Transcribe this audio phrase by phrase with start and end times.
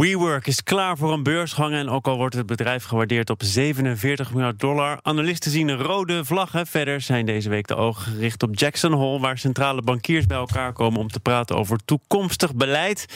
[0.00, 4.32] WeWork is klaar voor een beursgang en ook al wordt het bedrijf gewaardeerd op 47
[4.32, 4.98] miljard dollar.
[5.02, 6.66] Analisten zien rode vlaggen.
[6.66, 10.72] Verder zijn deze week de ogen gericht op Jackson Hole, waar centrale bankiers bij elkaar
[10.72, 13.06] komen om te praten over toekomstig beleid.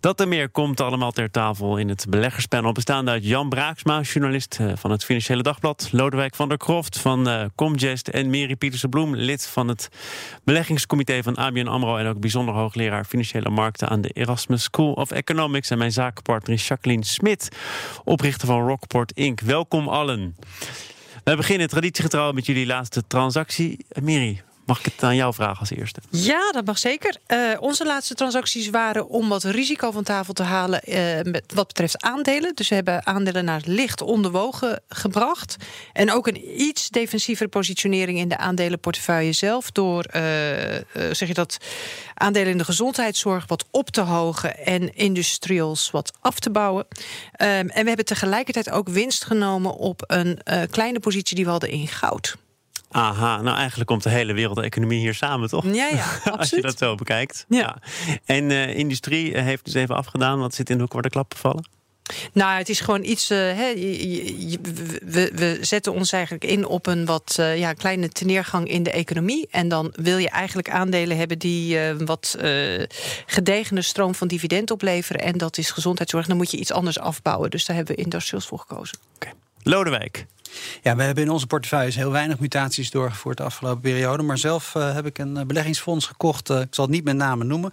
[0.00, 4.56] Dat en meer komt allemaal ter tafel in het beleggerspanel, bestaande uit Jan Braaksma, journalist
[4.60, 8.88] eh, van het Financiële Dagblad, Lodewijk van der Kroft van uh, Comgest en Mary Pieterse
[8.88, 9.88] Bloem, lid van het
[10.44, 15.10] beleggingscomité van ABN AMRO en ook bijzonder hoogleraar financiële markten aan de Erasmus School of
[15.10, 17.48] Economics en mijn zaak partner is Jacqueline Smit,
[18.04, 19.40] oprichter van Rockport Inc.
[19.40, 20.36] Welkom allen.
[21.24, 23.86] We beginnen traditiegetrouw met jullie laatste transactie.
[24.00, 24.40] Miri,
[24.72, 26.00] Mag ik het aan jou vragen als eerste?
[26.10, 27.16] Ja, dat mag zeker.
[27.28, 30.96] Uh, onze laatste transacties waren om wat risico van tafel te halen uh,
[31.32, 32.54] met wat betreft aandelen.
[32.54, 35.56] Dus we hebben aandelen naar licht onderwogen gebracht.
[35.92, 39.70] En ook een iets defensievere positionering in de aandelenportefeuille zelf.
[39.70, 40.22] Door uh,
[41.12, 41.56] zeg je dat
[42.14, 46.86] aandelen in de gezondheidszorg wat op te hogen en industrials wat af te bouwen.
[47.32, 50.38] en we hebben tegelijkertijd ook winst genomen op een
[50.70, 52.36] kleine positie die we hadden in goud.
[52.92, 55.64] Aha, nou eigenlijk komt de hele wereldeconomie hier samen, toch?
[55.64, 56.38] Ja, ja, absoluut.
[56.38, 57.44] Als je dat zo bekijkt.
[57.48, 57.76] Ja.
[58.24, 60.38] En uh, industrie eh, heeft dus even afgedaan.
[60.38, 61.64] Wat zit in de de klappen vallen?
[62.32, 63.30] Nou, het is gewoon iets.
[63.30, 63.74] Uh, hè,
[65.04, 68.90] we, we, zetten ons eigenlijk in op een wat uh, ja, kleine teneergang in de
[68.90, 69.48] economie.
[69.50, 72.36] En dan wil je eigenlijk aandelen hebben die uh, wat
[73.26, 75.20] gedegene stroom van dividend opleveren.
[75.20, 76.26] En dat is gezondheidszorg.
[76.26, 77.50] Dan moet je iets anders afbouwen.
[77.50, 78.98] Dus daar hebben we industrials voor gekozen.
[79.14, 79.32] Okay.
[79.62, 80.26] Lodewijk.
[80.82, 84.22] Ja, we hebben in onze portefeuilles heel weinig mutaties doorgevoerd de afgelopen periode.
[84.22, 87.16] Maar zelf uh, heb ik een eh, beleggingsfonds gekocht, uh, ik zal het niet met
[87.16, 87.72] name noemen,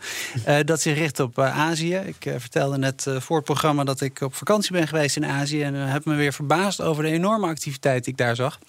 [0.66, 1.96] dat zich richt op Azië.
[1.96, 5.74] Ik vertelde net voor het programma dat ik op vakantie ben geweest in Azië en
[5.74, 8.60] heb me weer verbaasd over de enorme activiteit die ik daar zag.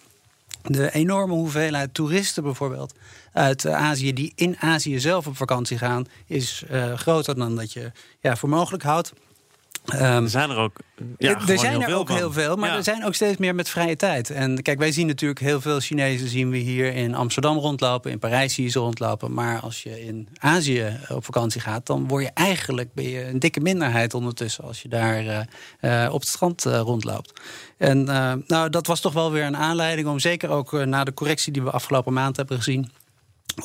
[0.62, 2.94] De enorme hoeveelheid toeristen bijvoorbeeld
[3.32, 8.36] uit Azië die in Azië zelf op vakantie gaan, is groter dan dat je ja,
[8.36, 9.12] voor mogelijk houdt.
[9.94, 10.76] Um, er zijn er ook.
[11.18, 13.96] Ja, er zijn er ook heel veel, maar er zijn ook steeds meer met vrije
[13.96, 14.30] tijd.
[14.30, 18.18] En kijk, wij zien natuurlijk heel veel Chinezen zien we hier in Amsterdam rondlopen, in
[18.18, 19.32] Parijs zie je ze rondlopen.
[19.32, 23.38] Maar als je in Azië op vakantie gaat, dan word je eigenlijk ben je een
[23.38, 25.40] dikke minderheid ondertussen als je daar uh,
[25.80, 27.40] uh, op het strand uh, rondloopt.
[27.78, 28.04] En
[28.46, 31.62] nou, dat was toch wel weer een aanleiding om zeker ook na de correctie die
[31.62, 32.90] we afgelopen maand hebben gezien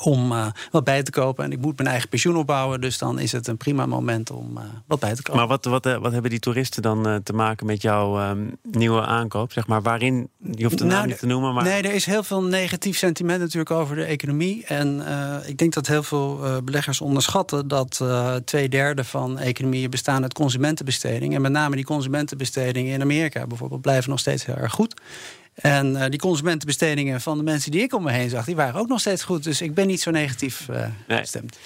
[0.02, 1.44] om uh, wat bij te kopen.
[1.44, 2.82] En ik moet mijn eigen pensioen opbouwen.
[2.82, 5.40] Dus dan is het een prima moment om uh, wat bij te kopen.
[5.40, 9.02] Maar wat, wat, uh, wat hebben die toeristen dan te maken met jouw ehm, nieuwe
[9.02, 9.52] aankoop?
[9.52, 11.54] Zeg maar waarin, je hoeft het nou, niet te noemen.
[11.54, 11.64] Maar...
[11.64, 14.66] Nee, er is heel veel negatief sentiment natuurlijk over de economie.
[14.66, 15.04] En
[15.46, 17.68] ik denk dat heel veel beleggers onderschatten...
[17.68, 18.04] dat
[18.46, 21.36] twee derde van economieën bestaan uit consumentenbesteding.
[21.36, 23.82] En met name die consumentenbestedingen in Amerika bijvoorbeeld...
[23.82, 25.02] blijven nog steeds heel erg goed.
[25.56, 28.80] En uh, die consumentenbestedingen van de mensen die ik om me heen zag, die waren
[28.80, 29.44] ook nog steeds goed.
[29.44, 31.20] Dus ik ben niet zo negatief uh, nee.
[31.20, 31.58] gestemd.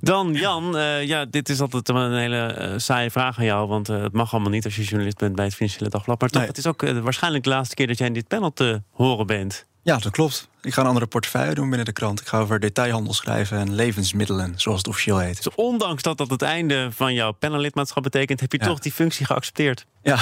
[0.00, 3.68] Dan Jan, uh, ja, dit is altijd een hele saaie vraag aan jou.
[3.68, 6.20] Want het mag allemaal niet als je journalist bent bij het Financiële Dagblad.
[6.20, 6.48] Maar toch, nee.
[6.48, 9.68] het is ook waarschijnlijk de laatste keer dat jij in dit panel te horen bent.
[9.82, 10.48] Ja, dat klopt.
[10.62, 12.20] Ik ga een andere portefeuille doen binnen de krant.
[12.20, 15.42] Ik ga over detailhandel schrijven en levensmiddelen, zoals het officieel heet.
[15.42, 18.66] Dus ondanks dat dat het einde van jouw panellidmaatschap betekent, heb je ja.
[18.66, 19.86] toch die functie geaccepteerd.
[20.10, 20.18] Ja.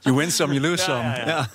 [0.00, 1.24] you win some, you lose some.
[1.26, 1.48] Ja,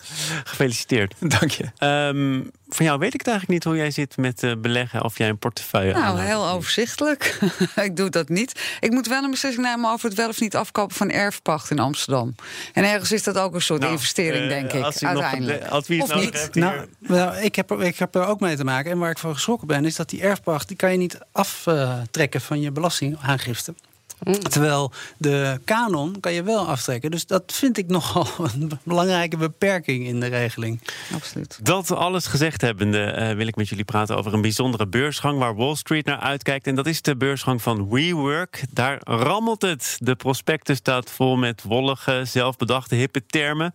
[0.43, 1.13] Gefeliciteerd.
[1.19, 1.65] Dank je.
[2.09, 5.17] Um, van jou weet ik het eigenlijk niet hoe jij zit met uh, beleggen of
[5.17, 7.39] jij een portefeuille Nou, heel overzichtelijk.
[7.75, 8.61] ik doe dat niet.
[8.79, 11.79] Ik moet wel een beslissing nemen over het wel of niet afkopen van erfpacht in
[11.79, 12.35] Amsterdam.
[12.73, 15.67] En ergens is dat ook een soort nou, investering, uh, denk ik, uiteindelijk.
[15.67, 16.49] advies of niet?
[16.53, 18.91] Nou, nou, ik, heb er, ik heb er ook mee te maken.
[18.91, 20.67] En waar ik van geschrokken ben, is dat die erfpacht...
[20.67, 23.73] die kan je niet aftrekken van je belastingaangifte.
[24.23, 24.39] Mm.
[24.39, 27.11] Terwijl de kanon kan je wel aftrekken.
[27.11, 30.81] Dus dat vind ik nogal een belangrijke beperking in de regeling.
[31.13, 31.59] Absoluut.
[31.63, 35.55] Dat alles gezegd hebbende uh, wil ik met jullie praten over een bijzondere beursgang waar
[35.55, 36.67] Wall Street naar uitkijkt.
[36.67, 38.63] En dat is de beursgang van WeWork.
[38.69, 39.97] Daar rammelt het.
[39.99, 43.73] De prospectus staat vol met wollige, zelfbedachte, hippe termen.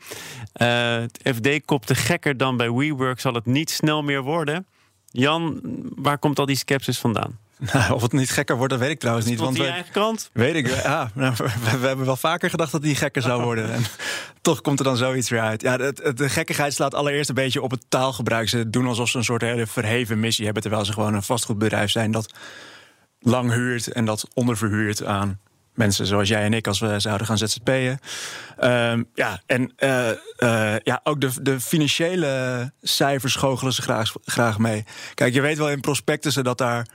[0.56, 4.66] Uh, het FD kopte gekker dan bij WeWork zal het niet snel meer worden.
[5.10, 5.60] Jan,
[5.96, 7.38] waar komt al die sceptisch vandaan?
[7.72, 9.38] Nou, of het niet gekker wordt, dat weet ik trouwens niet.
[9.38, 10.30] Want die eigen krant?
[10.32, 10.66] Weet ik.
[10.82, 13.72] Ja, nou, we, we, hebben wel vaker gedacht dat die gekker zou worden.
[13.72, 13.84] En
[14.40, 15.62] toch komt er dan zoiets weer uit.
[15.62, 18.48] Ja, het, de gekkigheid slaat allereerst een beetje op het taalgebruik.
[18.48, 21.90] Ze doen alsof ze een soort hele verheven missie hebben, terwijl ze gewoon een vastgoedbedrijf
[21.90, 22.32] zijn dat
[23.20, 25.40] lang huurt en dat onderverhuurt aan
[25.74, 28.00] mensen zoals jij en ik als we zouden gaan ZZP'en.
[28.64, 29.72] Um, ja, en
[30.82, 34.84] ja, ook de, de financiële cijfers goochelen ze graag, graag mee.
[35.14, 36.86] Kijk, je weet wel in prospectussen dat daar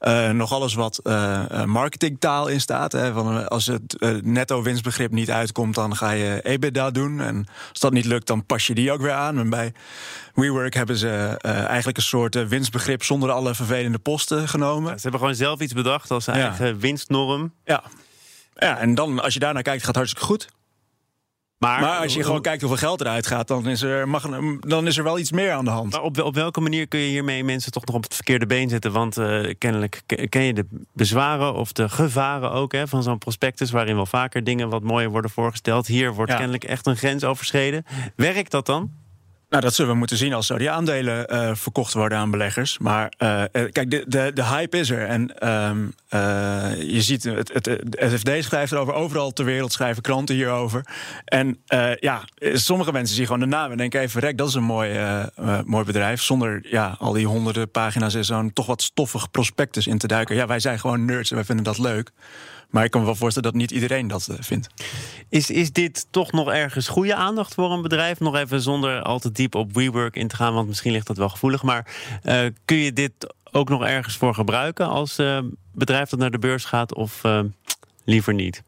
[0.00, 2.92] uh, nog alles wat uh, marketingtaal in staat.
[2.92, 7.20] Hè, van, als het netto winstbegrip niet uitkomt, dan ga je EBITDA doen.
[7.20, 9.38] En als dat niet lukt, dan pas je die ook weer aan.
[9.38, 9.72] En bij
[10.34, 14.94] WeWork hebben ze eigenlijk een soort winstbegrip zonder alle vervelende posten genomen.
[14.94, 17.52] ze hebben gewoon zelf iets bedacht als eigen winstnorm.
[17.64, 17.82] Ja.
[18.54, 20.48] Ja, en dan als je daarnaar kijkt, gaat het hartstikke goed.
[21.58, 24.28] Maar, maar, als je gewoon kijkt hoeveel geld eruit gaat, dan is er, mag,
[24.60, 25.92] dan is er wel iets meer aan de hand.
[25.92, 28.68] Maar op, op welke manier kun je hiermee mensen toch nog op het verkeerde been
[28.68, 28.92] zetten?
[28.92, 33.70] Want uh, kennelijk ken je de bezwaren of de gevaren ook hè, van zo'n prospectus,
[33.70, 35.86] waarin wel vaker dingen wat mooier worden voorgesteld.
[35.86, 37.84] Hier wordt kennelijk echt een grens overschreden.
[38.16, 38.90] Werkt dat dan?
[39.48, 42.78] Nou, dat zullen we moeten zien als zo die aandelen uh, verkocht worden aan beleggers.
[42.78, 45.06] Maar uh, kijk, de, de, de hype is er.
[45.06, 45.94] En um,
[46.78, 47.66] je ziet, het, het,
[48.28, 50.86] het schrijft erover, overal ter wereld schrijven kranten hierover.
[51.24, 51.62] En
[52.00, 54.98] ja, sommige mensen zien gewoon de naam en denken even, rek, dat is een mooi,
[55.64, 56.22] mooi bedrijf.
[56.22, 60.36] Zonder ja, al die honderden pagina's en zo'n toch wat stoffig prospectus in te duiken.
[60.36, 62.10] Ja, wij zijn gewoon nerds en wij vinden dat leuk.
[62.70, 64.68] Maar ik kan me wel voorstellen dat niet iedereen dat vindt.
[65.28, 68.20] Is, is dit toch nog ergens goede aandacht voor een bedrijf?
[68.20, 71.16] Nog even zonder al te diep op WeWork in te gaan, want misschien ligt dat
[71.16, 71.62] wel gevoelig.
[71.62, 71.94] Maar
[72.24, 73.12] uh, kun je dit
[73.52, 75.38] ook nog ergens voor gebruiken als uh,
[75.72, 77.22] bedrijf dat naar de beurs gaat of
[78.04, 78.62] liever niet?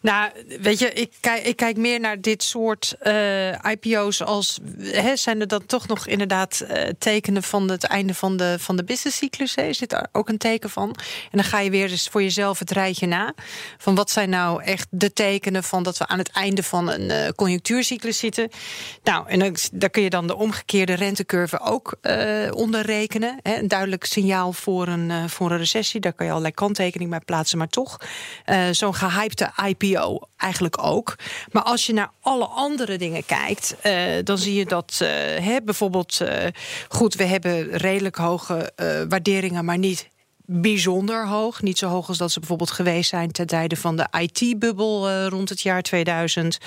[0.00, 0.30] Nou,
[0.60, 5.40] weet je, ik kijk, ik kijk meer naar dit soort uh, IPO's als hè, zijn
[5.40, 9.54] er dan toch nog inderdaad uh, tekenen van het einde van de, van de businesscyclus?
[9.54, 10.88] Is dit daar ook een teken van?
[11.22, 13.34] En dan ga je weer dus voor jezelf het rijtje na.
[13.78, 17.10] Van wat zijn nou echt de tekenen van dat we aan het einde van een
[17.10, 18.48] uh, conjunctuurcyclus zitten?
[19.02, 21.98] Nou, en dan, daar kun je dan de omgekeerde rentecurve ook
[22.50, 23.38] onder rekenen.
[23.42, 26.00] Hè, een duidelijk signaal voor een, voor een recessie.
[26.00, 28.00] Daar kan je allerlei kanttekeningen bij plaatsen, maar toch.
[28.70, 29.69] Zo'n gehypte IPO
[30.36, 31.16] eigenlijk ook.
[31.52, 35.08] Maar als je naar alle andere dingen kijkt, uh, dan zie je dat uh,
[35.46, 36.28] hè, bijvoorbeeld, uh,
[36.88, 38.72] goed, we hebben redelijk hoge
[39.08, 40.08] waarderingen, maar niet
[40.52, 41.62] bijzonder hoog.
[41.62, 45.26] Niet zo hoog als dat ze bijvoorbeeld geweest zijn ten tijde van de IT-bubbel uh,
[45.26, 46.58] rond het jaar 2000.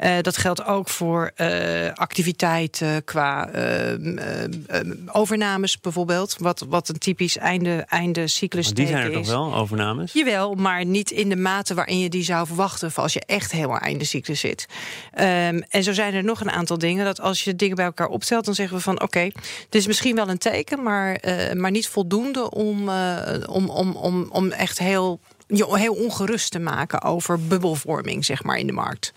[0.00, 6.36] Uh, dat geldt ook voor uh, activiteiten qua ehm, ehm, overnames bijvoorbeeld.
[6.38, 8.72] Wat, wat een typisch einde, einde cyclus is.
[8.72, 10.12] Die zijn er toch wel, overnames?
[10.12, 12.90] Jawel, maar niet in de mate waarin je die zou verwachten...
[12.94, 14.66] als je echt helemaal einde cyclus zit.
[15.14, 17.04] Um, en zo zijn er nog een aantal dingen...
[17.04, 18.94] dat als je dingen bij elkaar optelt, dan zeggen we van...
[18.94, 19.32] oké, okay,
[19.68, 21.20] dit is misschien wel een teken, maar,
[21.54, 27.02] maar niet voldoende om eh, om, om, om, om echt heel, heel ongerust te maken
[27.02, 29.12] over bubbelvorming zeg maar, in de markt.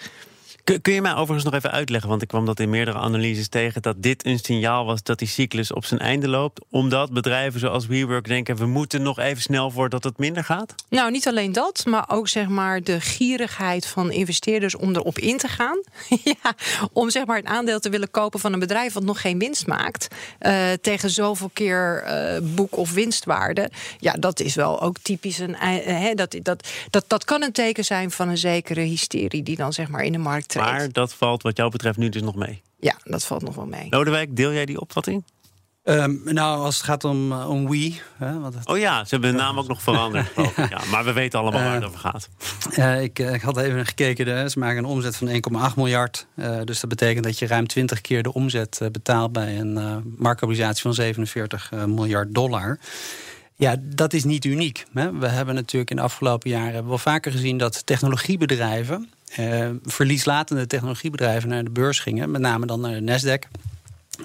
[0.81, 3.81] Kun, je mij overigens nog even uitleggen, want ik kwam dat in meerdere analyses tegen,
[3.81, 7.85] dat dit een signaal was dat die cyclus op zijn einde loopt, omdat bedrijven zoals
[7.85, 10.75] WeWork denken, we moeten nog even snel voordat het minder gaat?
[10.89, 15.37] Nou, niet alleen dat, maar ook zeg maar de gierigheid van investeerders om erop in
[15.37, 15.83] te gaan.
[16.23, 16.55] ja,
[16.93, 19.67] om zeg maar het aandeel te willen kopen van een bedrijf wat nog geen winst
[19.67, 20.07] maakt,
[20.41, 23.69] uh, tegen zoveel keer uh, boek- of winstwaarde.
[23.99, 25.55] Ja, dat is wel ook typisch een.
[25.63, 29.73] Uh, dat, dat, dat, dat kan een teken zijn van een zekere hysterie die dan
[29.73, 32.61] zeg maar in de markt maar dat valt wat jou betreft nu dus nog mee?
[32.79, 33.87] Ja, dat valt nog wel mee.
[33.89, 35.23] Lodewijk, deel jij die opvatting?
[35.87, 38.01] Um, nou, als het gaat om, uh, om Wii.
[38.17, 38.67] Hè, wat het...
[38.67, 40.27] Oh ja, ze hebben de naam ook nog veranderd.
[40.35, 40.67] ja.
[40.69, 40.79] ja.
[40.91, 42.29] maar we weten allemaal uh, waar het over gaat.
[42.77, 46.27] Uh, ik, ik, had even gekeken, de, ze maken een omzet van 1,8 miljard.
[46.63, 49.73] dus dat betekent dat je ruim 20 keer de omzet betaalt bij een
[50.17, 52.79] marktkapitalisatie van 47 miljard dollar.
[53.55, 54.85] Ja, dat is niet uniek.
[54.93, 55.17] Hè.
[55.17, 59.09] We hebben natuurlijk in de afgelopen jaren wel vaker gezien dat technologiebedrijven
[59.83, 62.31] verlieslatende technologiebedrijven naar de beurs gingen.
[62.31, 63.47] Met name dan naar de Nasdaq.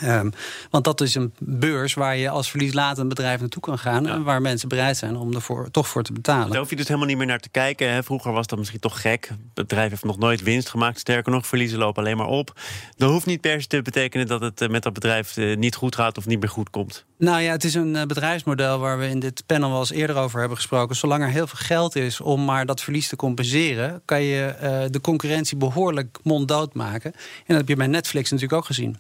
[0.03, 0.33] Um,
[0.71, 4.07] want dat is een beurs waar je als verlieslatend bedrijf naartoe kan gaan.
[4.07, 6.51] En waar mensen bereid zijn om er toch voor te betalen.
[6.51, 7.93] Daar hoef je dus helemaal niet meer naar te kijken.
[7.93, 8.03] Hè.
[8.03, 9.29] Vroeger was dat misschien toch gek.
[9.29, 10.99] Het bedrijf heeft nog nooit winst gemaakt.
[10.99, 12.61] Sterker nog, verliezen lopen alleen maar op.
[12.97, 15.75] Dat hoeft niet per se te betekenen dat het eh, met dat bedrijf eh, niet
[15.75, 17.05] goed gaat of niet meer goed komt.
[17.19, 20.39] Nou ja, het is een bedrijfsmodel waar we in dit panel wel eens eerder over
[20.39, 20.97] hebben gesproken.
[20.97, 24.83] Zolang er heel veel geld is om maar dat verlies te compenseren, kan je uh,
[24.91, 27.13] de concurrentie behoorlijk monddood maken.
[27.13, 28.99] En dat heb je bij Netflix natuurlijk ook gezien.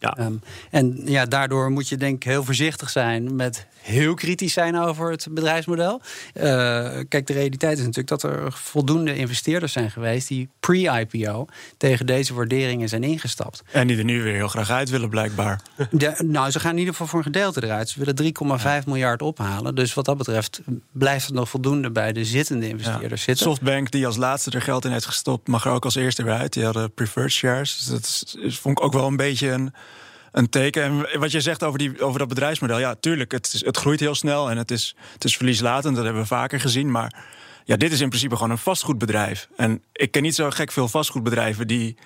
[0.00, 0.16] Ja.
[0.18, 0.40] Um,
[0.70, 5.10] en ja, daardoor moet je denk ik heel voorzichtig zijn met heel kritisch zijn over
[5.10, 6.00] het bedrijfsmodel.
[6.34, 6.42] Uh,
[7.08, 12.34] kijk, de realiteit is natuurlijk dat er voldoende investeerders zijn geweest die pre-IPO tegen deze
[12.34, 13.62] waarderingen zijn ingestapt.
[13.72, 15.60] En die er nu weer heel graag uit willen, blijkbaar.
[16.18, 17.88] nou, ze gaan in ieder geval voor een gedeelte eruit.
[17.88, 18.34] Ze willen
[18.82, 19.74] 3,5 miljard ophalen.
[19.74, 20.60] Dus wat dat betreft
[20.92, 23.46] blijft het nog voldoende bij de zittende investeerders zitten.
[23.46, 26.34] Softbank, die als laatste er geld in heeft gestopt, mag er ook als eerste weer
[26.34, 26.52] uit.
[26.52, 27.76] Die hadden preferred shares.
[27.76, 29.72] Dus dat is, vond ik ook wel een beetje een
[30.32, 30.82] een teken.
[30.82, 34.14] En wat je zegt over, die, over dat bedrijfsmodel, ja, tuurlijk, het, het groeit heel
[34.14, 35.94] snel en het is, het is verlieslatend.
[35.94, 36.90] Dat hebben we vaker gezien.
[36.90, 37.24] Maar
[37.64, 39.48] ja, dit is in principe gewoon een vastgoedbedrijf.
[39.56, 41.96] En ik ken niet zo gek veel vastgoedbedrijven die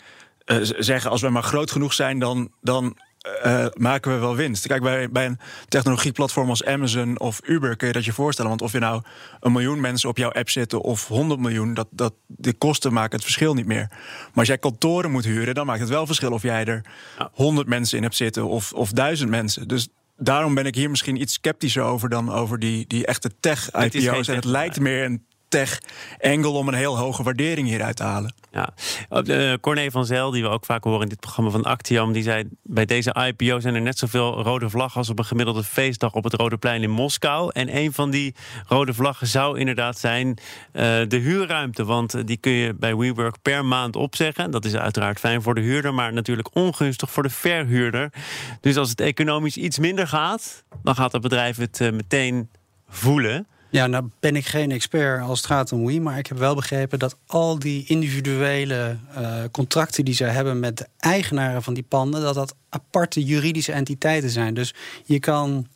[0.46, 2.96] uh, zeggen: als we maar groot genoeg zijn, dan, dan
[3.44, 4.66] uh, maken we wel winst.
[4.66, 5.38] Kijk, bij, bij een
[5.68, 8.50] technologieplatform als Amazon of Uber kun je dat je voorstellen.
[8.50, 9.02] Want of je nou
[9.40, 13.14] een miljoen mensen op jouw app zitten of 100 miljoen, dat, dat, de kosten maken
[13.16, 13.86] het verschil niet meer.
[13.88, 16.84] Maar als jij kantoren moet huren, dan maakt het wel verschil of jij er
[17.32, 19.68] 100 mensen in hebt zitten of, of 1000 mensen.
[19.68, 24.28] Dus daarom ben ik hier misschien iets sceptischer over dan over die, die echte tech-IPO's.
[24.28, 25.24] En het lijkt meer een
[25.54, 28.34] tech-angle om een heel hoge waardering hieruit te halen.
[28.52, 28.75] Ja,
[29.23, 32.23] uh, Corné van Zel, die we ook vaak horen in dit programma van Actiam, die
[32.23, 36.12] zei: bij deze IPO zijn er net zoveel rode vlaggen als op een gemiddelde feestdag
[36.12, 37.50] op het Rode Plein in Moskou.
[37.52, 38.34] En een van die
[38.66, 43.64] rode vlaggen zou inderdaad zijn uh, de huurruimte, want die kun je bij WeWork per
[43.64, 44.50] maand opzeggen.
[44.50, 48.12] Dat is uiteraard fijn voor de huurder, maar natuurlijk ongunstig voor de verhuurder.
[48.61, 52.49] Dus als het economisch iets minder gaat, dan gaat het bedrijf het uh, meteen
[52.88, 53.46] voelen.
[53.74, 56.54] Ja, nou ben ik geen expert als het gaat om Wii, maar ik heb wel
[56.54, 61.82] begrepen dat al die individuele uh, contracten die zij hebben met de eigenaren van die
[61.82, 64.54] panden, dat dat aparte juridische entiteiten zijn.
[64.54, 65.66] Dus je kan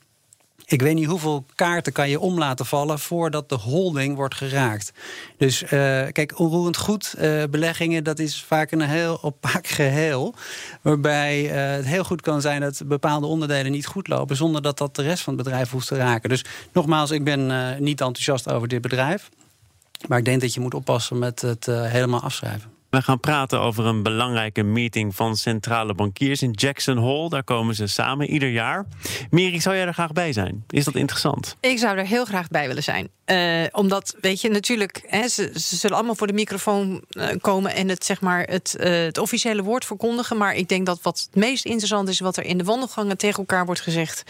[0.71, 4.93] ik weet niet hoeveel kaarten kan je om laten vallen voordat de holding wordt geraakt.
[5.37, 5.69] Dus uh,
[6.13, 10.35] kijk, onroerend goed uh, beleggingen, dat is vaak een heel opaak geheel.
[10.83, 14.79] Waarbij uh, het heel goed kan zijn dat bepaalde onderdelen niet goed lopen, zonder dat
[14.79, 16.29] dat de rest van het bedrijf hoeft te raken.
[16.29, 17.47] Dus nogmaals, ik ben
[17.83, 19.29] niet enthousiast over dit bedrijf.
[20.09, 22.78] Maar ik denk dat je moet oppassen met het helemaal afschrijven.
[22.91, 27.29] We gaan praten over een belangrijke meeting van centrale bankiers in Jackson Hole.
[27.29, 28.87] Daar komen ze samen ieder jaar.
[29.31, 30.65] Miri, zou jij er graag bij zijn?
[30.69, 31.57] Is dat interessant?
[31.61, 33.09] Ik zou er heel graag bij willen zijn.
[33.27, 37.75] Uh, omdat, weet je, natuurlijk, hè, ze, ze, zullen allemaal voor de microfoon uh, komen
[37.75, 40.37] en het, zeg maar, het, uh, het officiële woord verkondigen.
[40.37, 43.39] Maar ik denk dat wat het meest interessant is, wat er in de wandelgangen tegen
[43.39, 44.23] elkaar wordt gezegd.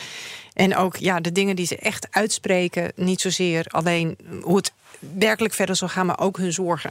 [0.52, 2.92] En ook ja, de dingen die ze echt uitspreken.
[2.94, 4.72] Niet zozeer alleen hoe het
[5.18, 6.90] werkelijk verder zal gaan, maar ook hun zorgen.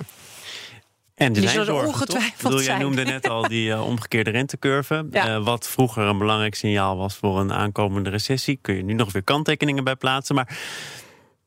[1.18, 5.06] En er zijn zorgen, ongetwijfeld Bedoel, Jij noemde net al die uh, omgekeerde rentecurve.
[5.12, 5.36] Ja.
[5.36, 8.60] Uh, wat vroeger een belangrijk signaal was voor een aankomende recessie.
[8.62, 10.36] Kun je nu nog weer kanttekeningen bij plaatsen.
[10.36, 10.58] Maar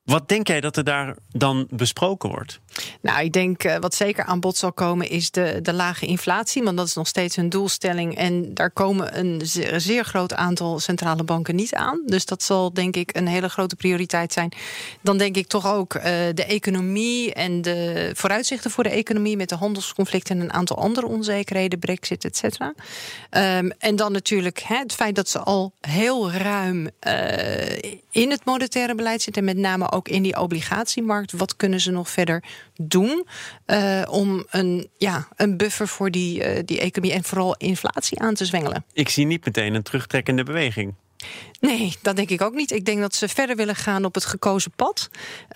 [0.03, 2.61] wat denk jij dat er daar dan besproken wordt?
[3.01, 6.63] Nou, ik denk uh, wat zeker aan bod zal komen is de, de lage inflatie.
[6.63, 8.17] Want dat is nog steeds een doelstelling.
[8.17, 9.41] En daar komen een
[9.81, 12.03] zeer, groot aantal centrale banken niet aan.
[12.07, 14.53] Dus dat zal denk ik een hele grote prioriteit zijn.
[15.01, 16.03] Dan denk ik toch ook uh,
[16.35, 21.07] de economie en de vooruitzichten voor de economie met de handelsconflicten en een aantal andere
[21.07, 22.75] onzekerheden, brexit, et cetera.
[23.31, 27.79] Um, en dan natuurlijk hè, het feit dat ze al heel ruim uh,
[28.11, 29.47] in het monetaire beleid zitten.
[29.47, 31.33] En met name ook in die obligatiemarkt.
[31.33, 32.45] Wat kunnen ze nog verder
[32.81, 33.27] doen
[33.67, 38.35] uh, om een, ja, een buffer voor die, uh, die economie en vooral inflatie aan
[38.35, 38.85] te zwengelen?
[38.93, 40.95] Ik zie niet meteen een terugtrekkende beweging.
[41.61, 42.71] Nee, dat denk ik ook niet.
[42.71, 45.09] Ik denk dat ze verder willen gaan op het gekozen pad.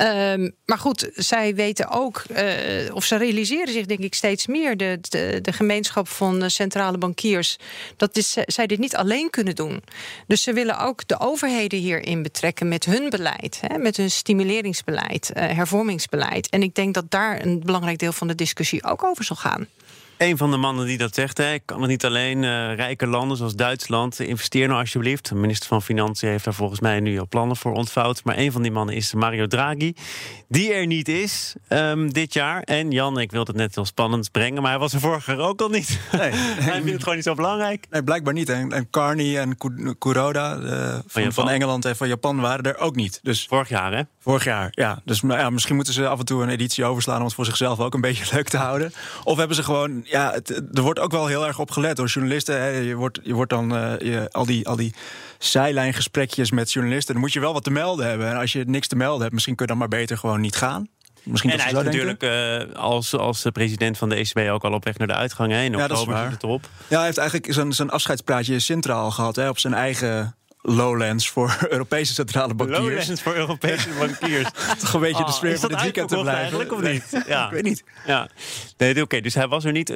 [0.02, 4.76] Um, maar goed, zij weten ook, uh, of ze realiseren zich denk ik steeds meer,
[4.76, 7.56] de, de, de gemeenschap van centrale bankiers,
[7.97, 9.83] dat is, zij dit niet alleen kunnen doen.
[10.26, 15.30] Dus ze willen ook de overheden hierin betrekken met hun beleid, hè, met hun stimuleringsbeleid,
[15.37, 16.49] uh, hervormingsbeleid.
[16.49, 19.66] En ik denk dat daar een belangrijk deel van de discussie ook over zal gaan.
[20.18, 23.06] Een van de mannen die dat zegt, hè, ik kan het niet alleen uh, rijke
[23.06, 24.21] landen zoals Duitsland.
[24.21, 25.28] Investeer nou alsjeblieft.
[25.28, 28.25] De minister van Financiën heeft daar volgens mij nu al plannen voor ontvouwd.
[28.25, 29.94] Maar een van die mannen is Mario Draghi,
[30.49, 32.62] die er niet is um, dit jaar.
[32.62, 35.38] En Jan, ik wilde het net heel spannend brengen, maar hij was er vorig jaar
[35.38, 35.99] ook al niet.
[36.12, 36.30] Nee,
[36.71, 37.87] hij vindt het gewoon niet zo belangrijk.
[37.90, 38.49] Nee, blijkbaar niet.
[38.49, 39.56] En, en Carney en
[39.99, 43.21] Kuroda uh, van, van, Engeland en van Japan waren er ook niet.
[43.23, 44.02] Dus, vorig jaar, hè?
[44.21, 45.00] Vorig jaar, ja.
[45.04, 47.80] Dus ja, misschien moeten ze af en toe een editie overslaan om het voor zichzelf
[47.80, 48.92] ook een beetje leuk te houden.
[49.25, 52.06] Of hebben ze gewoon ja, het, er wordt ook wel heel erg op gelet door
[52.06, 52.61] journalisten.
[52.61, 52.68] Hè.
[52.68, 54.94] Je, wordt, je wordt dan uh, je, al, die, al die
[55.38, 57.12] zijlijngesprekjes met journalisten.
[57.12, 58.28] Dan moet je wel wat te melden hebben.
[58.30, 60.56] En als je niks te melden hebt, misschien kun je dan maar beter gewoon niet
[60.56, 60.88] gaan.
[61.23, 64.84] Misschien en hij is natuurlijk uh, als, als president van de ECB ook al op
[64.84, 65.52] weg naar de uitgang.
[65.52, 65.62] Hè.
[65.62, 66.68] In oktober ja, zit het erop.
[66.88, 69.37] Ja, hij heeft eigenlijk zijn, zijn afscheidspraatje Sintra al gehad.
[69.37, 72.80] Hè, op zijn eigen Lowlands voor Europese centrale bankiers.
[72.80, 74.49] Lowlands voor Europese bankiers.
[74.80, 76.40] Toch een beetje oh, de sfeer van dit weekend te blijven.
[76.40, 77.25] eigenlijk of niet?
[77.26, 77.44] Ja.
[77.47, 77.85] ik weet niet.
[78.06, 78.28] Ja.
[78.76, 79.92] Nee, oké, dus hij was er niet.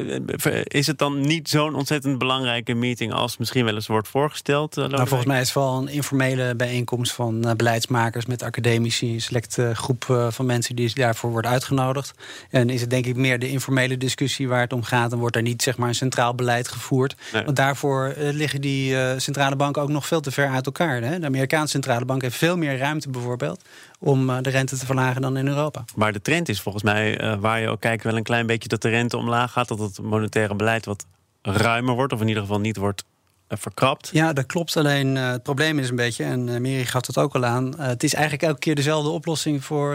[0.64, 4.76] Is het dan niet zo'n ontzettend belangrijke meeting als misschien wel eens wordt voorgesteld?
[4.76, 9.14] Uh, nou, volgens mij is het wel een informele bijeenkomst van uh, beleidsmakers met academici,
[9.14, 12.14] een selecte groep uh, van mensen die daarvoor wordt uitgenodigd.
[12.50, 15.10] En is het denk ik meer de informele discussie waar het om gaat.
[15.10, 17.14] Dan wordt er niet zeg maar een centraal beleid gevoerd.
[17.32, 17.44] Nee.
[17.44, 21.02] Want daarvoor liggen die centrale banken ook nog veel te ver uit elkaar.
[21.02, 21.18] Hè?
[21.18, 23.64] De Amerikaanse centrale bank heeft veel meer ruimte bijvoorbeeld
[23.98, 25.84] om uh, de rente te verlagen dan in Europa.
[25.96, 28.68] Maar de trend is volgens mij, uh, waar je ook kijkt, wel een klein beetje
[28.68, 29.68] dat de rente omlaag gaat.
[29.68, 31.06] Dat het monetaire beleid wat
[31.42, 33.04] ruimer wordt, of in ieder geval niet wordt
[33.48, 34.10] verkrapt.
[34.12, 34.76] Ja, dat klopt.
[34.76, 38.02] Alleen het probleem is een beetje, en uh, Mary gaf het ook al aan, het
[38.02, 39.94] is eigenlijk elke keer dezelfde oplossing voor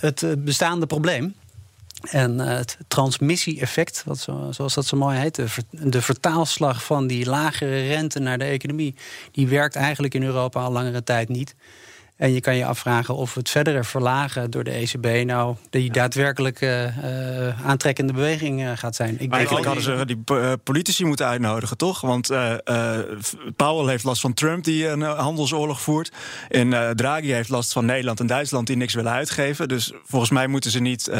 [0.00, 1.34] het bestaande probleem.
[2.10, 7.26] En het transmissie-effect, wat zo, zoals dat zo mooi heet, de, de, vertaalslag van die
[7.26, 8.94] lagere rente naar de economie,
[9.32, 11.54] die werkt eigenlijk in Europa al langere tijd niet.
[12.22, 16.92] En je kan je afvragen of het verdere verlagen door de ECB nou die daadwerkelijke
[17.04, 19.14] uh, aantrekkende beweging uh, gaat zijn.
[19.18, 22.00] Ik maar eigenlijk hadden ze die politici moeten uitnodigen, toch?
[22.00, 22.54] Want uh,
[23.56, 26.12] Powell heeft last van Trump die een handelsoorlog voert.
[26.48, 29.68] En Draghi heeft last van Nederland en Duitsland die niks willen uitgeven.
[29.68, 31.10] Dus volgens mij moeten ze niet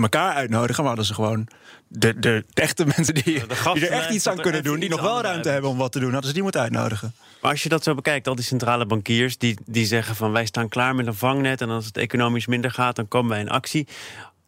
[0.00, 1.48] elkaar uitnodigen, maar hadden ze gewoon
[1.98, 5.20] de, de, echte mensen die, die er echt iets aan kunnen doen, die nog wel
[5.20, 7.14] ruimte hebben om wat te doen, hadden ze die moeten uitnodigen.
[7.40, 10.46] Maar als je dat zo bekijkt, al die centrale bankiers die, die zeggen van wij
[10.46, 13.50] staan klaar met een vangnet en als het economisch minder gaat, dan komen wij in
[13.50, 13.86] actie.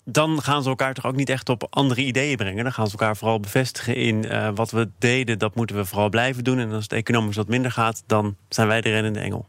[0.05, 2.65] Dan gaan ze elkaar toch ook niet echt op andere ideeën brengen.
[2.65, 6.09] Dan gaan ze elkaar vooral bevestigen in uh, wat we deden, dat moeten we vooral
[6.09, 6.59] blijven doen.
[6.59, 9.49] En als het economisch wat minder gaat, dan zijn wij de rennende engel.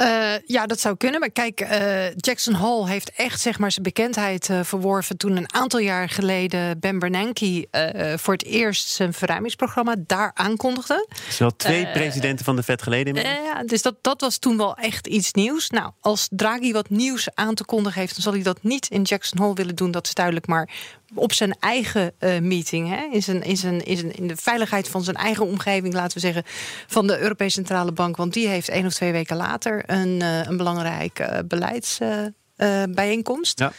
[0.00, 1.20] Uh, ja, dat zou kunnen.
[1.20, 5.54] Maar kijk, uh, Jackson Hall heeft echt zeg maar, zijn bekendheid uh, verworven toen een
[5.54, 7.68] aantal jaar geleden Ben Bernanke
[8.16, 11.06] voor het eerst zijn verruimingsprogramma daar aankondigde.
[11.10, 13.14] Er wel twee presidenten van de Fed geleden.
[13.14, 15.70] Ja, dus dat, dat was toen wel echt iets nieuws.
[15.70, 19.02] Nou, als Draghi wat nieuws aan te kondigen heeft, dan zal hij dat niet in
[19.02, 19.90] Jackson Hole willen doen.
[19.90, 20.46] Dat is duidelijk.
[20.46, 20.68] Maar
[21.14, 24.88] op zijn eigen uh, meeting, hè, in, zijn, in, zijn, in, zijn, in de veiligheid
[24.88, 26.42] van zijn eigen omgeving, laten we zeggen,
[26.86, 28.16] van de Europese Centrale Bank.
[28.16, 33.58] Want die heeft één of twee weken later een, uh, een belangrijke uh, beleidsbijeenkomst.
[33.58, 33.72] Ja.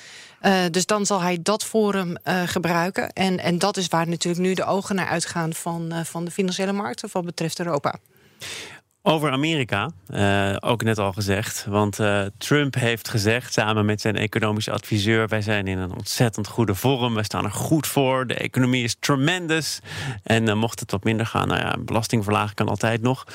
[0.70, 3.14] dus dan zal hij dat forum gebruiken.
[3.14, 6.72] En, en dat is waar natuurlijk nu de ogen naar uitgaan van, van de financiële
[6.72, 7.96] markten wat betreft Europa.
[9.08, 11.66] Over Amerika, uh, ook net al gezegd.
[11.70, 15.28] Want uh, Trump heeft gezegd, samen met zijn economische adviseur...
[15.28, 18.28] wij zijn in een ontzettend goede vorm, wij staan er goed voor...
[18.28, 19.80] de economie is tremendous.
[20.24, 23.28] En uh, mocht het wat minder gaan, nou ja, belastingverlaging kan altijd nog.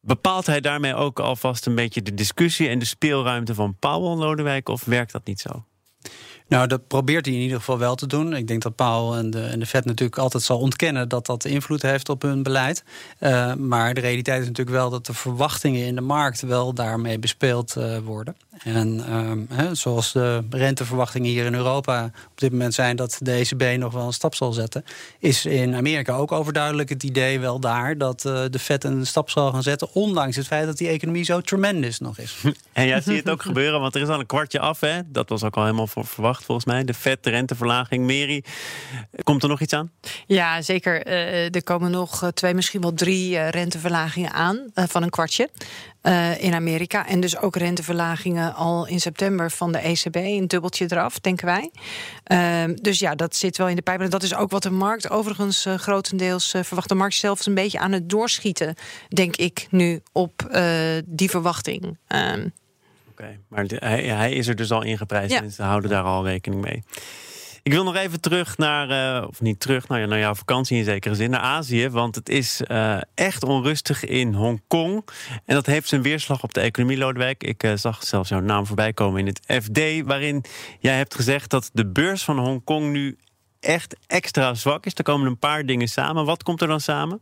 [0.00, 2.68] Bepaalt hij daarmee ook alvast een beetje de discussie...
[2.68, 5.64] en de speelruimte van Powell Lodewijk, of werkt dat niet zo?
[6.52, 8.32] Nou, dat probeert hij in ieder geval wel te doen.
[8.32, 11.44] Ik denk dat Paul en de, en de Fed natuurlijk altijd zal ontkennen dat dat
[11.44, 12.84] invloed heeft op hun beleid.
[13.20, 17.18] Uh, maar de realiteit is natuurlijk wel dat de verwachtingen in de markt wel daarmee
[17.18, 18.36] bespeeld uh, worden.
[18.64, 19.04] En
[19.50, 23.92] uh, zoals de renteverwachtingen hier in Europa op dit moment zijn dat de ECB nog
[23.92, 24.84] wel een stap zal zetten,
[25.18, 29.30] is in Amerika ook overduidelijk het idee wel daar dat uh, de Fed een stap
[29.30, 32.36] zal gaan zetten, ondanks het feit dat die economie zo tremendous nog is.
[32.72, 35.00] En jij ziet het ook gebeuren, want er is al een kwartje af, hè?
[35.06, 36.84] Dat was ook al helemaal voor verwacht volgens mij.
[36.84, 38.06] De de renteverlaging.
[38.06, 38.44] Mary,
[39.22, 39.90] komt er nog iets aan?
[40.26, 41.06] Ja, zeker.
[41.06, 45.48] Uh, er komen nog twee, misschien wel drie uh, renteverlagingen aan van een kwartje.
[46.38, 47.06] In Amerika.
[47.06, 50.16] En dus ook renteverlagingen al in september van de ECB.
[50.16, 51.70] Een dubbeltje eraf, denken wij.
[52.32, 54.00] Uh, dus ja, dat zit wel in de pijp.
[54.00, 56.88] En dat is ook wat de markt overigens grotendeels verwacht.
[56.88, 58.74] De markt zelf een beetje aan het doorschieten,
[59.08, 60.58] denk ik, nu op
[61.04, 61.98] die verwachting.
[63.22, 65.34] Okay, maar hij, hij, is er dus al ingeprijsd.
[65.34, 66.82] En ze houden daar al rekening mee.
[67.62, 70.84] Ik wil nog even terug naar, uh, of niet terug, naar, naar jouw vakantie in
[70.84, 71.88] zekere zin, naar Azië.
[71.88, 75.08] Want het is uh, echt onrustig in Hongkong.
[75.44, 77.44] En dat heeft zijn weerslag op de economie, Lodewijk.
[77.44, 80.44] Ik uh, zag zelfs jouw naam voorbij komen in het FD, waarin
[80.78, 83.16] jij hebt gezegd dat de beurs van Hongkong nu
[83.60, 84.92] echt extra zwak is.
[84.94, 86.24] Er komen een paar dingen samen.
[86.24, 87.20] Wat komt er dan samen?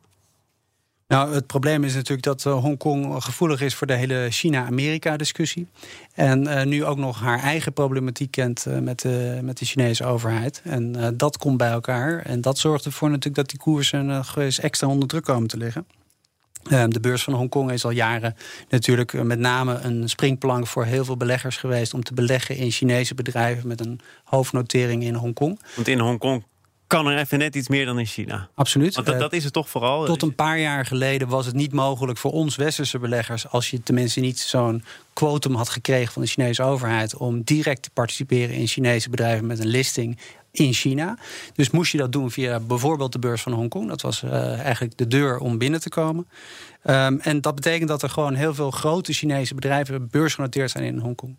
[1.11, 5.67] Nou, het probleem is natuurlijk dat uh, Hongkong gevoelig is voor de hele China-Amerika-discussie.
[6.15, 10.05] En uh, nu ook nog haar eigen problematiek kent uh, met, de, met de Chinese
[10.05, 10.61] overheid.
[10.65, 12.23] En dat komt bij elkaar.
[12.23, 15.57] En dat zorgt ervoor natuurlijk dat die koersen nog eens extra onder druk komen te
[15.57, 15.87] liggen.
[16.63, 18.37] De beurs van Hongkong is al jaren
[18.69, 23.15] natuurlijk met name een springplank voor heel veel beleggers geweest om te beleggen in Chinese
[23.15, 25.61] bedrijven met een hoofdnotering in Hongkong.
[25.75, 26.45] Want in Hongkong
[26.91, 28.49] kan er even net iets meer dan in China.
[28.55, 28.95] Absoluut.
[28.95, 30.05] Want dat, dat is het toch vooral.
[30.05, 33.83] Tot een paar jaar geleden was het niet mogelijk voor ons westerse beleggers, als je
[33.83, 38.67] tenminste niet zo'n quotum had gekregen van de Chinese overheid, om direct te participeren in
[38.67, 40.19] Chinese bedrijven met een listing
[40.53, 41.19] in China.
[41.55, 43.89] Dus moest je dat doen via bijvoorbeeld de beurs van Hongkong.
[43.89, 46.29] Dat was uh, eigenlijk de deur om binnen te komen.
[46.85, 50.99] Um, en dat betekent dat er gewoon heel veel grote Chinese bedrijven beursgenoteerd zijn in
[50.99, 51.37] Hongkong.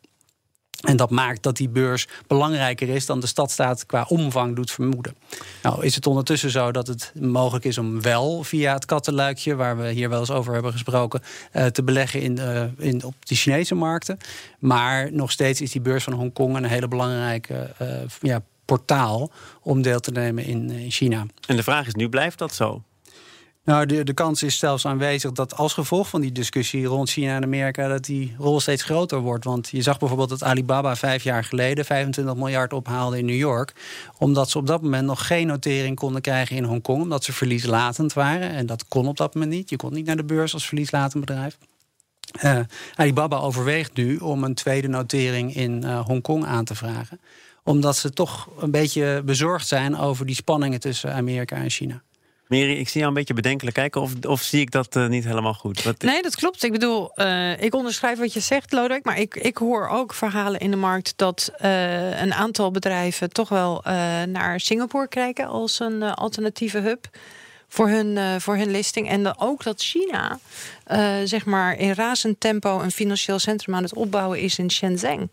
[0.81, 5.15] En dat maakt dat die beurs belangrijker is dan de stadstaat qua omvang doet vermoeden.
[5.63, 9.77] Nou is het ondertussen zo dat het mogelijk is om wel via het kattenluikje, waar
[9.77, 11.21] we hier wel eens over hebben gesproken,
[11.53, 14.17] uh, te beleggen in, uh, in, op de Chinese markten.
[14.59, 17.87] Maar nog steeds is die beurs van Hongkong een hele belangrijke uh,
[18.21, 21.25] ja, portaal om deel te nemen in China.
[21.47, 22.83] En de vraag is nu, blijft dat zo?
[23.63, 27.35] Nou, de, de kans is zelfs aanwezig dat als gevolg van die discussie rond China
[27.35, 29.43] en Amerika, dat die rol steeds groter wordt.
[29.43, 33.73] Want je zag bijvoorbeeld dat Alibaba vijf jaar geleden 25 miljard ophaalde in New York.
[34.17, 37.01] Omdat ze op dat moment nog geen notering konden krijgen in Hongkong.
[37.01, 38.49] Omdat ze verlieslatend waren.
[38.49, 39.69] En dat kon op dat moment niet.
[39.69, 41.57] Je kon niet naar de beurs als verlieslatend bedrijf.
[42.43, 42.59] Uh,
[42.95, 47.19] Alibaba overweegt nu om een tweede notering in uh, Hongkong aan te vragen.
[47.63, 52.01] Omdat ze toch een beetje bezorgd zijn over die spanningen tussen Amerika en China.
[52.51, 54.01] Mary, ik zie jou een beetje bedenkelijk kijken.
[54.01, 55.83] Of, of zie ik dat uh, niet helemaal goed?
[55.83, 56.01] Wat...
[56.01, 56.63] Nee, dat klopt.
[56.63, 59.05] Ik bedoel, uh, ik onderschrijf wat je zegt, Lodewijk.
[59.05, 63.49] Maar ik, ik hoor ook verhalen in de markt dat uh, een aantal bedrijven toch
[63.49, 63.81] wel
[64.27, 67.05] naar Singapore kijken als een alternatieve hub
[67.67, 69.09] voor hun, voor hun listing.
[69.09, 70.39] En ook dat China
[71.23, 75.29] zeg maar in razend tempo een financieel centrum aan het opbouwen is in Shenzhen.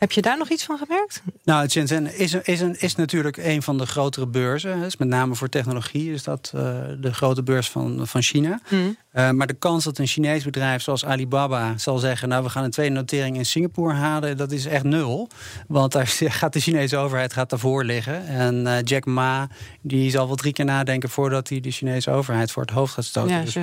[0.00, 1.22] Heb je daar nog iets van gemerkt?
[1.44, 4.80] Nou, Shenzhen is, is, een, is natuurlijk een van de grotere beurzen.
[4.80, 6.62] Dus met name voor technologie is dat uh,
[7.00, 8.60] de grote beurs van, van China.
[8.68, 8.96] Mm.
[9.14, 12.28] Uh, maar de kans dat een Chinees bedrijf zoals Alibaba zal zeggen...
[12.28, 15.28] nou, we gaan een tweede notering in Singapore halen, dat is echt nul.
[15.68, 16.06] Want daar
[16.40, 18.26] gaat de Chinese overheid gaat daarvoor liggen.
[18.26, 19.48] En uh, Jack Ma
[19.80, 21.08] die zal wel drie keer nadenken...
[21.08, 23.36] voordat hij de Chinese overheid voor het hoofd gaat stoten.
[23.36, 23.56] Ja, dus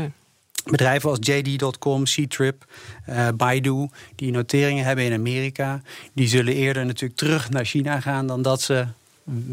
[0.72, 2.66] Bedrijven als JD.com, C-Trip,
[3.10, 5.82] uh, Baidu, die noteringen hebben in Amerika,
[6.14, 8.88] die zullen eerder natuurlijk terug naar China gaan dan dat ze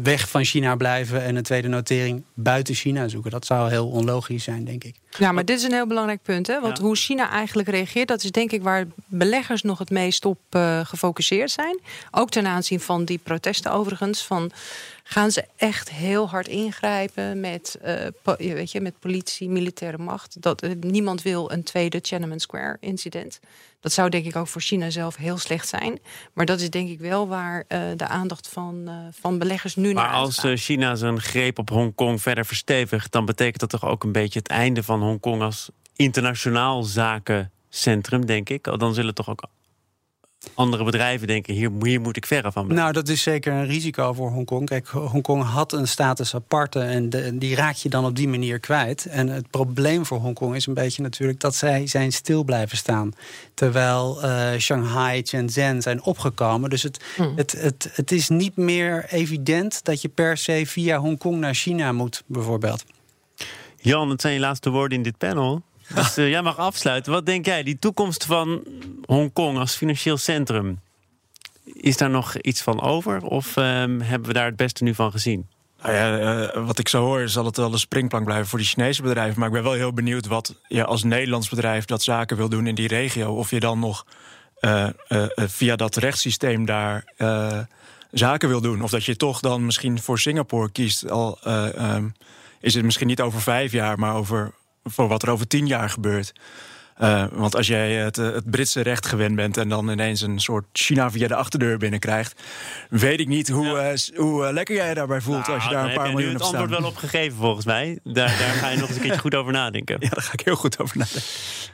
[0.01, 3.31] weg van China blijven en een tweede notering buiten China zoeken.
[3.31, 4.95] Dat zou heel onlogisch zijn, denk ik.
[5.17, 6.47] Ja, maar dit is een heel belangrijk punt.
[6.47, 6.61] Hè?
[6.61, 10.39] Want hoe China eigenlijk reageert, dat is denk ik waar beleggers nog het meest op
[10.55, 11.79] uh, gefocuseerd zijn.
[12.11, 14.23] Ook ten aanzien van die protesten overigens.
[14.23, 14.51] Van
[15.07, 20.41] gaan ze echt heel hard ingrijpen met, uh, weet je, met politie, militaire macht.
[20.41, 23.39] Dat, uh, niemand wil een tweede Tiananmen Square incident.
[23.79, 25.99] Dat zou denk ik ook voor China zelf heel slecht zijn.
[26.33, 30.03] Maar dat is denk ik wel waar uh, de aandacht van, van beleggers nu maar
[30.03, 33.11] naar Maar als China zijn greep op Hongkong verder verstevigt...
[33.11, 38.49] dan betekent dat toch ook een beetje het einde van Hongkong als internationaal zakencentrum, denk
[38.49, 38.63] ik.
[38.63, 39.43] Dan zullen toch ook
[40.53, 42.75] andere bedrijven denken, hier, hier moet ik verre van blijven.
[42.75, 44.65] Nou, dat is zeker een risico voor Hongkong.
[44.65, 48.59] Kijk, Hongkong had een status aparte en de, die raak je dan op die manier
[48.59, 49.05] kwijt.
[49.05, 53.11] En het probleem voor Hongkong is een beetje natuurlijk dat zij zijn stil blijven staan.
[53.53, 56.69] Terwijl uh, Shanghai, Shenzhen zijn opgekomen.
[56.69, 57.33] Dus het, hmm.
[57.35, 61.91] het, het, het is niet meer evident dat je per se via Hongkong naar China
[61.91, 62.83] moet, bijvoorbeeld.
[63.77, 65.63] Jan, het zijn je laatste woorden in dit panel.
[65.93, 67.11] Dus uh, jij mag afsluiten.
[67.11, 68.63] Wat denk jij, die toekomst van
[69.05, 70.79] Hongkong als financieel centrum?
[71.63, 73.21] Is daar nog iets van over?
[73.21, 75.47] Of um, hebben we daar het beste nu van gezien?
[75.81, 78.67] Nou ja, uh, wat ik zo hoor, zal het wel een springplank blijven voor die
[78.67, 79.39] Chinese bedrijven.
[79.39, 82.67] Maar ik ben wel heel benieuwd wat je als Nederlands bedrijf dat zaken wil doen
[82.67, 83.33] in die regio.
[83.33, 84.05] Of je dan nog
[84.59, 84.87] uh,
[85.35, 87.13] via dat rechtssysteem daar
[88.11, 88.81] zaken wil doen.
[88.81, 91.09] Of dat je toch dan misschien voor Singapore kiest.
[91.09, 91.39] Al
[91.77, 92.13] um,
[92.59, 94.51] is het misschien niet over vijf jaar, maar over
[94.83, 96.33] voor wat er over tien jaar gebeurt.
[97.01, 100.39] Uh, want als jij het, eh, het, Britse recht gewend bent en dan ineens een
[100.39, 102.41] soort China via de achterdeur binnenkrijgt,
[102.89, 103.91] weet ik niet hoe, ja.
[103.91, 106.43] uh, hoe lekker jij je daarbij voelt nou, als je daar een paar miljoen hebt
[106.43, 106.53] staan.
[106.53, 107.99] het antwoord wel opgegeven volgens mij.
[108.03, 109.97] Daar, daar ga je nog eens een keertje goed over nadenken.
[110.05, 111.23] Ja, daar ga ik heel goed over nadenken.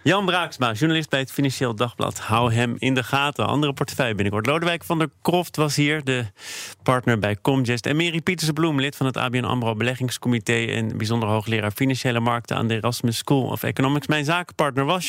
[0.03, 2.19] Jan Braaksma, journalist bij het Financieel Dagblad.
[2.19, 3.47] Hou hem in de gaten.
[3.47, 4.45] Andere portefeuille binnenkort.
[4.45, 6.25] Lodewijk van der Kroft was hier, de
[6.84, 7.86] partner bij Comgest.
[7.86, 10.65] En Mary Pietersen-Bloem, lid van het ABN AMRO Beleggingscomité...
[10.65, 14.07] en bijzonder hoogleraar Financiële Markten aan de Erasmus School of Economics.
[14.07, 15.07] Mijn zakenpartner was